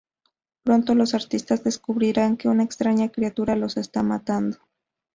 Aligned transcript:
Pronto 0.63 0.95
los 0.95 1.13
artistas 1.13 1.63
descubrirán 1.63 2.35
que 2.35 2.47
una 2.49 2.63
extraña 2.63 3.09
criatura 3.09 3.55
los 3.55 3.77
está 3.77 4.01
matando. 4.01 4.57